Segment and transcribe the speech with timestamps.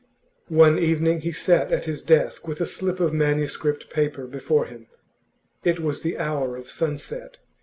[0.47, 4.87] One evening he sat at his desk with a slip of manuscript paper before him.
[5.63, 7.37] It was the hour of sunset.